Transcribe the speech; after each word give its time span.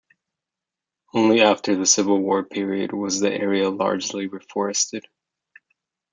Only 1.13 1.41
after 1.41 1.75
the 1.75 1.85
Civil 1.85 2.17
War 2.21 2.41
period 2.43 2.91
was 2.91 3.19
the 3.19 3.31
area 3.31 3.69
largely 3.69 4.27
reforested. 4.27 5.03